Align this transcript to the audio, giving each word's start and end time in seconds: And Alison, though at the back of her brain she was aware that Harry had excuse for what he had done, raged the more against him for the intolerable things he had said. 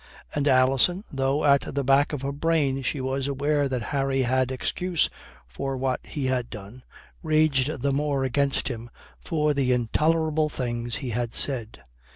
And 0.33 0.47
Alison, 0.47 1.03
though 1.13 1.45
at 1.45 1.75
the 1.75 1.83
back 1.83 2.11
of 2.11 2.23
her 2.23 2.31
brain 2.31 2.81
she 2.81 2.99
was 2.99 3.27
aware 3.27 3.69
that 3.69 3.83
Harry 3.93 4.23
had 4.23 4.51
excuse 4.51 5.11
for 5.47 5.77
what 5.77 5.99
he 6.01 6.25
had 6.25 6.49
done, 6.49 6.81
raged 7.21 7.83
the 7.83 7.93
more 7.93 8.23
against 8.23 8.67
him 8.67 8.89
for 9.23 9.53
the 9.53 9.71
intolerable 9.73 10.49
things 10.49 10.95
he 11.05 11.11
had 11.11 11.35
said. 11.35 11.83